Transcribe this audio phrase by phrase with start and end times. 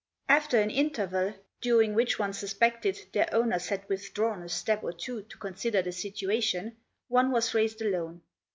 [0.27, 5.21] After an interval, during which, one suspected, their owners had withdrawn a step or two
[5.21, 6.75] to consider the situation,
[7.07, 8.23] one was raised alone.